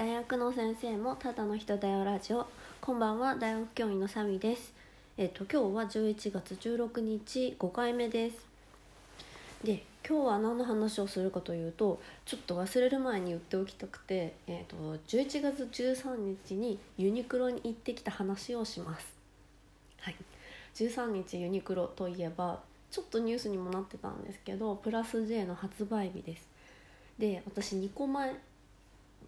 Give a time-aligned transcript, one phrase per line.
[0.00, 2.46] 大学の先生もただの人だよラジオ。
[2.80, 4.72] こんばんは大学教員のサミです。
[5.18, 5.82] えっと今日は
[6.14, 8.46] 11月16日5回目です。
[9.62, 19.06] で今日は何の話をするかというとちょっと忘れる前に言っておきたくて、えっと11月13日にユニクロに行ってきた話をします。
[19.98, 20.16] はい。
[20.76, 22.60] 13日ユニクロといえば
[22.90, 26.48] ちょっとニュースにもなってたんですけどプラス J の発売日です。
[27.18, 28.32] で私2個前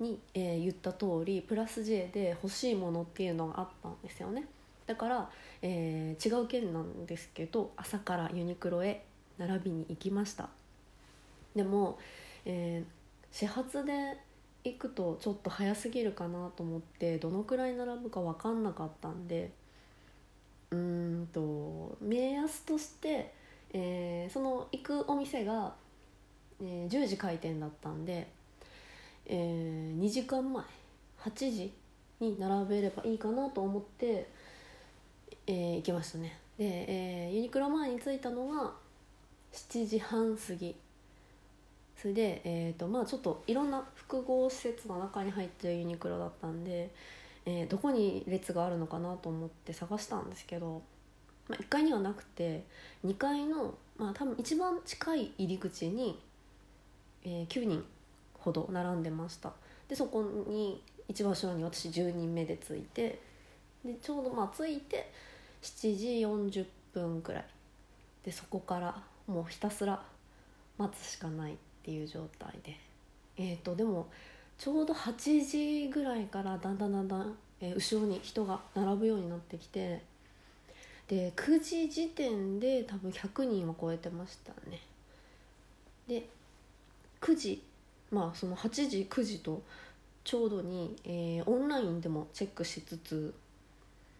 [0.00, 4.44] に、えー言った通りプラス J で欲しいものっていうのがあったんですよね。
[4.86, 5.30] だから、
[5.62, 9.04] えー違う県なんですけど朝からユニクロへ
[9.38, 10.48] 並びに行きました。
[11.54, 11.98] でも、
[12.44, 12.96] えー
[13.32, 14.16] 始発で
[14.64, 19.50] 行くとちょっと早すぎるかなと思ってどのくらい並ぶか分かんなかったんで
[20.70, 23.32] うーんと目安として、
[23.72, 25.74] えーその行くお店が、
[26.60, 28.28] えー10時開店だったんで、
[29.26, 30.64] えー2時間前
[31.24, 31.72] 8時
[32.20, 34.28] に並べればいいかなと思って、
[35.46, 36.38] えー行きましたね。
[36.58, 38.72] で、えーユニクロ前に着いたのが
[39.52, 40.76] 7時半過ぎ。
[41.96, 46.90] それで、えーとまあ、ちょっといろんな複合施設の中に入ってるユニクロだったんで、
[47.46, 50.82] えーどこに列があるのかなと思って探したんですけど、
[51.48, 52.64] まあ、1階にはなくて
[53.04, 56.20] 2階の、まあ、多分一番近い入り口に、
[57.24, 57.84] えー9人
[58.46, 59.52] ほど並んでました。
[59.88, 63.20] でそこに一番後ろに私10人目で着いて
[63.84, 65.12] でちょうどまあ着いて
[65.62, 66.06] 7時
[66.54, 67.44] 40分くらい。
[68.24, 70.00] でそこからもうひたすら
[70.78, 72.76] 待つしかないっていう状態で。
[73.38, 74.06] えー、とでも
[74.56, 80.02] ちょうど8時ぐらいからだんだんだんだん、えー後ろに人が並ぶようになってきて
[81.08, 84.80] で9時時点で多分100人は超えてましたね。
[86.08, 86.28] で
[87.20, 87.62] 9時
[88.10, 89.62] まあその8時9時と
[90.24, 93.34] ちょうどに、えーオンラインでもチェックしつつ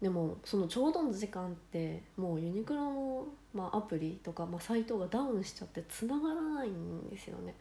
[0.00, 7.54] でもそのちょうどの時間ってもうユニクロの、まあ、アプリとか、まあ、サイトがダウンしちゃって繋がらないんですよね。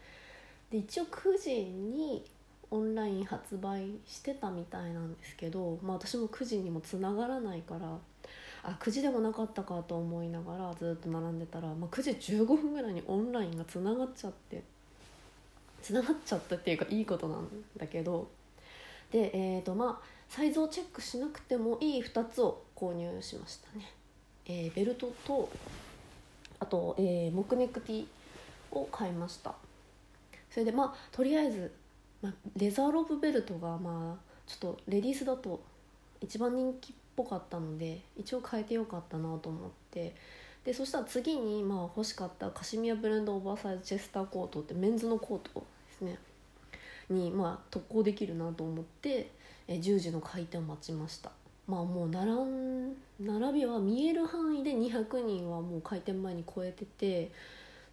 [0.72, 2.23] で一応9時に
[2.69, 7.97] オンライン発売してたみたいなんですけど、まあ、私も9時にも繋がらないから
[8.63, 14.63] あ9時でもなかったかと思いながらずっと並んでたら、まあ、9時15分ぐらいにオンラインが繋がっちゃって。
[15.88, 18.28] 繋がっちゃったっていうかいいことなんだけど
[19.09, 23.94] でえーとまあサイズをチェックしなくてもいい2つを購入しましたね、
[24.46, 25.50] えーベルトと
[26.59, 28.06] あと、えーモクネクティ
[28.72, 29.53] を買いました。
[30.50, 31.72] それでまあとりあえず、
[32.22, 35.62] まあ、レザーロープベルトがまあちょっとレディースだと
[36.19, 40.16] 一番人気っぽかったので一応変えてよかったなと思って。
[40.66, 45.64] でそしたら次にまあ欲しかったカシミヤブレンドオーバーサイズチェスターコートってメンズのコート
[46.00, 46.18] ですね。
[47.09, 49.31] にまあ特攻できるなと思って
[49.68, 51.31] え10時の開店を待ちました。
[51.68, 57.31] まあもう並ん並びは見える範囲で200人はもう開店前に超えてて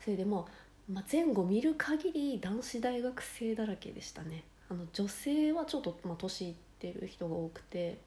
[0.03, 0.45] それでまあ、
[0.93, 4.45] まあ、前後見る限り男子大学生だらけでしたね。
[4.71, 7.99] あの女性はちょっと、まあ、年いってる人が多くて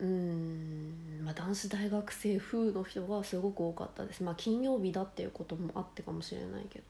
[0.00, 4.22] うん、まあ、男子大学生風の人がすごく多かったです。
[4.22, 6.84] まあ金曜日だっていうこともあってかもしれないけど。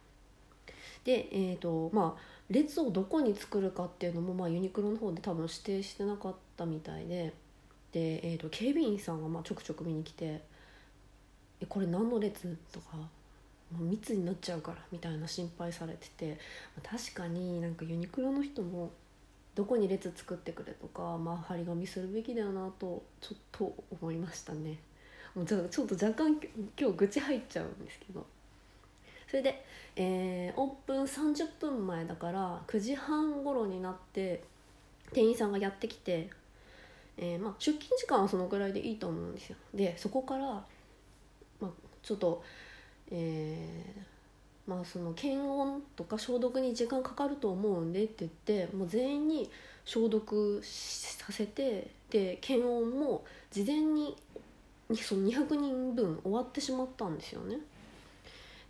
[1.04, 7.34] でえーとまあ列をどこに作るかっていうのも、まあ、ユニクロの方で多分指定してなかったみたいで
[7.92, 10.40] で、えー、と警備員さんがまあちょくちょく見に来て
[11.60, 12.96] 「えこれ何の列?」とか
[13.76, 16.38] 「もう密になっちゃうから」みたいな心配されてて、
[16.82, 18.90] 確かになんかユニクロの人も
[19.54, 24.78] どこに列作ってくれとか、まあ、張り紙するべきだよなとちょっと思いましたね。
[25.34, 26.40] もうちょっと若干
[26.78, 28.24] 今日愚痴入っちゃうんですけど
[29.28, 29.64] それで、
[29.96, 34.42] えーオープン30分前だから9時半頃になって
[35.12, 36.30] 店員さんがやってきて、
[37.16, 40.64] えーまあ、出勤時間はそのぐらいでいいと思うんですよでそこから、ま
[41.62, 41.68] あ、
[42.02, 42.42] ちょっと
[43.10, 44.18] えー
[44.68, 49.50] まあその検温とか消毒に時間かかると思うんでって言ってもう全員に
[49.86, 54.14] 消毒させてで検温も事前に
[54.94, 57.56] その200人分終わってしまったんですよね。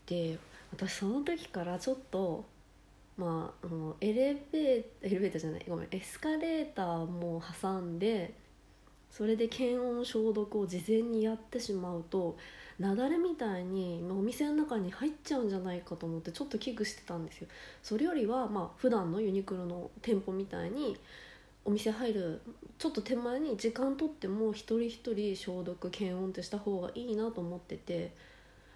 [0.07, 0.39] で
[0.73, 2.45] 私その時からちょっと
[3.17, 8.35] まああのエレベーエレベーターじゃないごめんエスカレーターも挟んで
[9.11, 12.37] それで検温消毒を事前にやってしまうと
[12.79, 17.49] 雪崩みたいにお店の中に入っちゃうんじゃないかと思ってちょっと危惧してたんですよ。
[17.83, 20.97] それよりはまあ普段のユニクロの店舗みたいに
[21.65, 22.41] お店入る
[22.79, 28.13] ちょっと手前に時間とっても一人一人消毒検温ってした方がいいなと思ってて。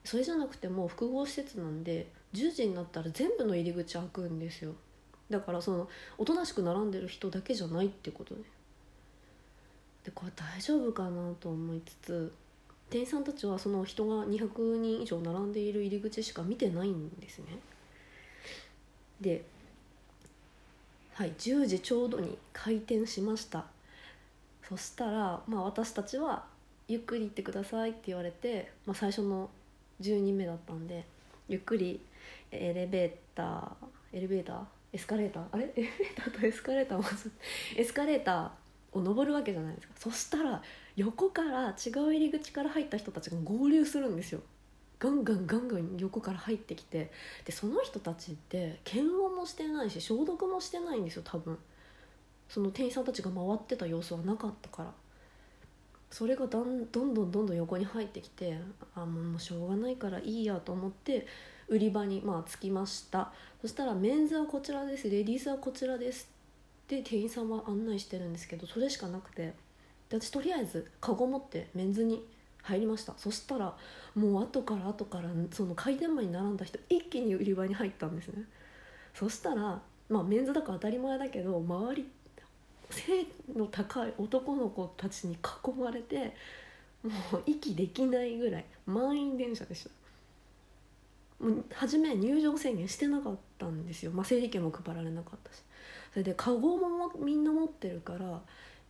[0.05, 4.75] それじゃなくても複合施設なんで10時になったら全部の入り口開くんですよ。
[5.31, 5.89] だからその
[6.19, 8.43] おとなしく並んでる人だけじゃないってことね。
[10.05, 12.33] でこれ大丈夫かなと思いつつ
[12.91, 17.59] 店員さんたちはその人が200人以上並んでいる入り口しか見てないんですね。
[19.21, 19.45] で
[21.15, 23.67] はい10時ちょうどに開店しました。
[24.69, 26.47] そしたら、まあ、私たちは
[26.89, 29.51] 「ゆっくり行ってください」って言われて、まあ、最初の
[30.03, 31.05] 10人目だったんで
[31.49, 32.01] ゆっくり
[32.51, 34.57] エレベーターエレベーター？
[34.93, 35.45] エスカレーター？
[35.53, 35.65] あれ？
[35.75, 37.05] エレベーターとエスカレーターも
[37.77, 39.95] エスカレーターを登るわけじゃないですか。
[39.97, 40.63] そしたら
[40.97, 44.41] 横から違う入り口から入った人たちが合流するんですよ。
[44.99, 47.11] ガンガンガンガン横から入ってきて。
[47.45, 51.59] でその人たちって検温もしてないし消毒もしてないんですよ多分。
[52.49, 54.93] その店員さんたちが回ってた様子はなかったから。
[56.13, 58.59] それがだんどんどんどんどん横に入ってきて
[58.95, 61.27] あもうしょうがないからいいやと思って
[61.69, 63.33] 売り場にまあ着きました。
[63.63, 65.09] そしたらメンズはこちらです。
[65.09, 66.29] レディースはこちらです。
[66.85, 69.55] って店員さんは案内してるんですけどそれしかなくて
[70.11, 72.23] で私とりあえずカゴ持ってメンズに
[72.61, 73.15] 入りました。
[73.17, 73.75] そしたら
[74.15, 78.45] もう後から後からその開店前に並んだ人一気に売り場に入ったんですね。
[79.15, 79.81] そしたら
[80.11, 82.07] まあメンズだから当たり前だけど周り
[82.93, 83.27] 背
[83.59, 86.37] の高い男の子たちに囲まれて
[87.03, 89.91] もう息できないぐらい満員電車でした。
[91.45, 95.63] もう初め入場制限してなかったんですよ、まあ、整理券も配られなかったし。
[96.13, 98.41] それでカゴもみんな持ってるから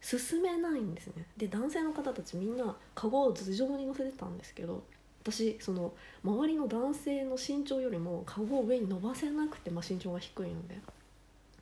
[0.01, 1.27] 進めないんですね。
[1.37, 4.83] で男性の方たちみんなカゴを頭上に乗せてたんですけど
[5.23, 5.95] 私その
[6.25, 10.79] 周りの男性の身長よりもカゴを上に伸ばせなくて、まあ、身長が低いので。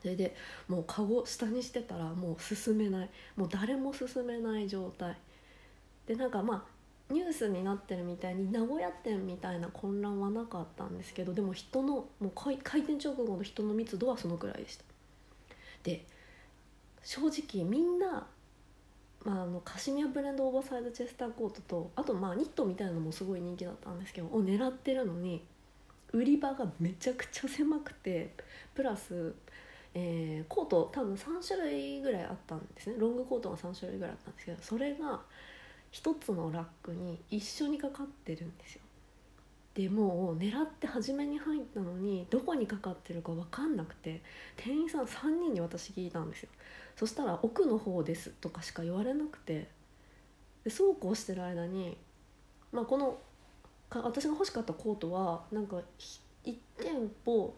[0.01, 0.35] それで
[0.69, 3.11] もうカゴ下にしてたらもう進めない。
[3.37, 5.17] もう誰も進めない状態。
[6.07, 14.85] でなんかまあニュースになってるみたいに名古屋店みたいな混乱はなかったんですけどでも人のもう開店直後の人の密度はそのくらいでした。
[15.83, 16.07] で
[17.03, 18.27] 正直みんな、
[19.25, 25.43] まあ、あのカシミヤブレンドオーバーサイズチェスターコートとあとまあニットみたいなのもすごい人気だったんですけどを狙ってるのに
[26.13, 28.35] 売り場がめちゃくちゃ狭くて
[28.75, 29.35] プラス
[29.95, 32.97] えー、コート多分3種類ぐらいあったんですね。
[32.99, 35.21] ロングコートが3種類ぐらいあったんですけどそれが
[35.93, 38.83] 1つのラックに一緒にかかってるんですよ。
[39.75, 44.21] でもう狙って初めに入ったのにどこにかかってるか分かんなくて
[44.57, 46.49] 店員さん3人に私聞いたんですよ。
[46.97, 49.69] そしたら「奥の方です」とかしか言われなくて
[50.65, 51.97] でそうこうしてる間に、
[52.73, 53.19] まあ、この
[53.89, 55.81] か私が欲しかったコートはなんか
[56.45, 57.55] 1店舗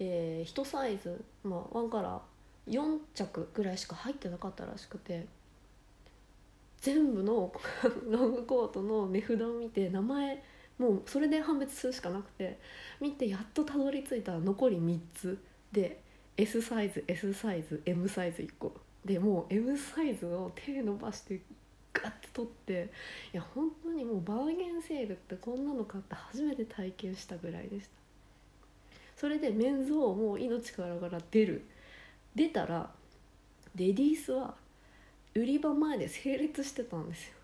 [0.00, 5.26] えー、1サイズ、まあ、1カラー4着ぐらいしか入ってなかったらしくて
[6.80, 7.52] 全部の
[8.08, 10.42] ロングコートの値札を見て名前
[10.78, 12.58] もうそれで判別するしかなくて
[13.00, 15.38] 見てやっとたどり着いた残り3つ
[15.72, 16.00] で
[16.38, 18.72] S サイズ S サイズ M サイズ1個。
[19.04, 21.40] でもう M サイズを手伸ばして
[21.92, 22.90] ガッて取って
[23.32, 27.90] いや本当にもうバーゲンセールってこんなの買って初めて体験したぐらいでした。
[29.20, 31.66] それでメンズをもう命からがら出る。
[32.34, 32.88] 出たら
[33.76, 34.54] レディースは
[35.34, 37.34] 売り場前で整列してたんですよ。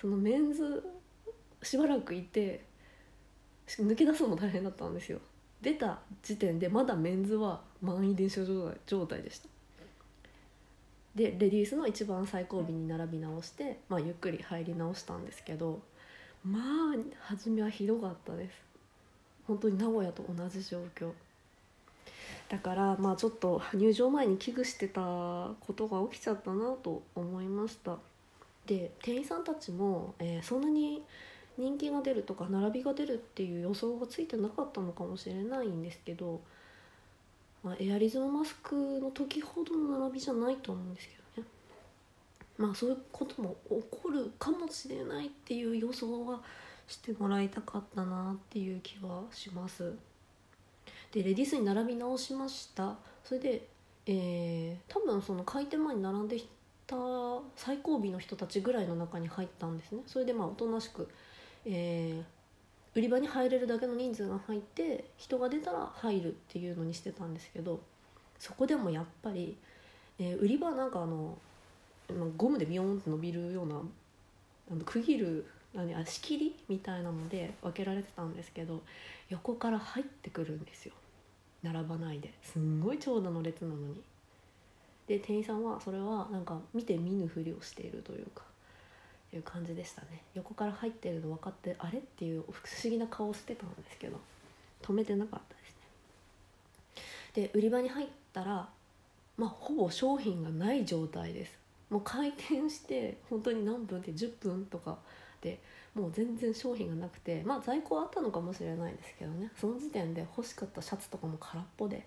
[0.00, 0.82] そのメンズ
[1.62, 2.64] しばらくいて
[3.66, 5.18] 抜け出すのも大変だったんですよ。
[5.60, 8.42] 出た時点でまだメンズは満員電車
[8.86, 9.48] 状態でした。
[11.14, 15.82] でレディースの一番最後尾に並び直して、まあ、ゆっくり入り直したんですけど
[16.42, 16.62] まあ
[17.20, 18.71] 初めはひどかったです。
[19.46, 21.10] 本当に名古屋と同じ状況。
[22.48, 27.96] だからまあちょっと入場前に危惧してたことが起きちゃったなと思いました。
[28.66, 31.02] で店員さんたちも、えー、そんなに
[31.58, 36.40] 人気が出るとか並びが出るっていう予想がついてなかったのかもしれないんですけど、
[37.62, 41.48] まあ、エアリズムマスクの時ほどの並びじゃないと思うんですけどね。
[42.58, 46.40] まあそういうことも起こるかもしれないっていう予想は
[46.92, 49.94] してもらいたかったなっていう気はします。
[51.10, 52.96] でレディースに並び直しました。
[53.24, 53.66] それで、
[54.06, 56.48] えー、多分その開店前に並んでい
[56.86, 56.96] た
[57.56, 60.02] 最後尾の人たちぐらいの中に入ったんですね。
[60.06, 61.08] それでまあおとなしく、
[61.64, 67.80] えー、売り場に入れるだけの人数が入って人が出たら入るっていうのにしてたんですけど
[68.38, 69.56] そこでもやっぱり、
[70.18, 71.38] えー、売り場なんかあの
[72.36, 73.76] ゴムでビヨーンって伸びるような
[74.70, 78.82] あの区切る何あ仕切りみたいなので分けられてたんですけど
[79.30, 80.92] 横から入ってくるんですよ。
[81.62, 82.32] 並ばないで。
[82.42, 84.00] すんごい長蛇の列なのに。
[85.06, 88.44] で店員さんはそれはなんか見て見ぬふりをしているというか
[89.34, 90.22] いう感じでしたね。
[90.34, 91.98] 横から入ってるの分かってあれ？
[91.98, 94.20] っていう不思議な顔をしてたんですけど
[94.82, 95.76] 止めてなかったです
[97.36, 97.46] ね。
[97.48, 98.68] で売り場に入ったら
[99.38, 101.58] まあほぼ商品がない状態です。
[101.90, 104.98] もう開店して本当に何分って10分とか
[105.42, 105.60] で
[105.94, 109.50] もう全然商品がなくてまあ在庫はあったのかもしれないですけどね。
[109.60, 112.06] その時点で欲しかったシャツとかも空っぽで、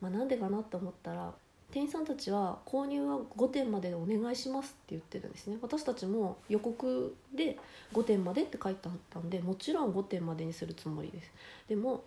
[0.00, 1.32] まあ、なんでかなと思ったら
[1.72, 5.56] 店員さんたちは購入は5点までお願いしますって言ってるんですね。
[5.62, 7.58] 私たちも予告で
[7.92, 11.30] 5点までって書いてあったんでもちろん5点までにするつもりです。
[11.68, 12.04] でも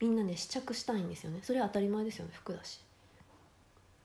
[0.00, 1.40] みんなね試着したいんですよね。
[1.42, 2.32] それは当たり前ですよね。
[2.34, 2.80] 服だし。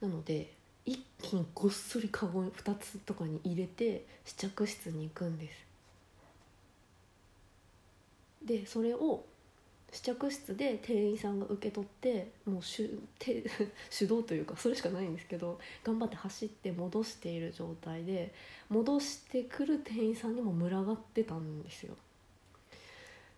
[0.01, 0.55] なので
[0.86, 5.65] 一気にごっそりカゴ2つとかに入れて試着室に行くんです
[8.46, 9.25] でそれを
[9.92, 13.50] 試着室で店員さんが受け取ってもう手手
[13.89, 18.34] 手動というかそれしかないんですけど頑張って走って戻している状態で
[18.70, 21.96] 戻してくる店員さんにも群がってたんですよ。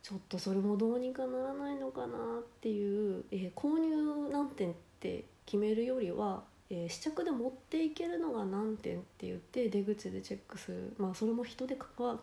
[0.02, 10.94] ちょっとそれもどうにかならないのかなっていう、えー、購入何点って決めるよりは、えー、試着で持っていけるのが何点って言って出口でチェックする。
[10.98, 12.20] まあそれも人では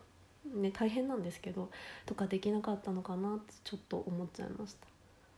[0.54, 1.70] ね大変なんですけど
[2.06, 4.86] とかできなかったのかなってちょっと思っちゃいました。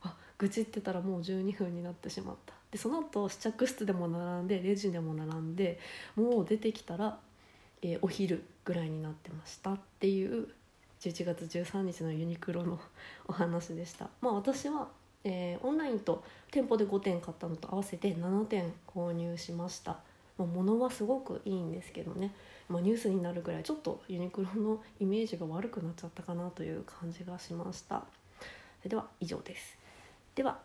[0.09, 2.53] あ愚痴ってたらもう12分になってしまった。
[2.71, 5.79] でその後試着室でも並んでレジでも並んで
[6.15, 7.17] もう出てきたら、
[7.81, 10.49] えー、お昼ぐらいになってましたっていう
[10.99, 12.79] 11月13日のユニクロの
[13.27, 14.09] お話でした。
[14.21, 14.89] まあ私は、
[15.29, 19.97] えー、オンラインと店舗で5点買ったのと合わせて7点購入しました。
[20.37, 22.31] まあ、物はすごくいいんですけどね、
[22.69, 28.03] まあ、ニュースになるぐらいちょっとユニクロのイメージが悪くなっちゃったかなという感じがしました。
[28.79, 29.77] それでは以上です。
[30.33, 30.59] では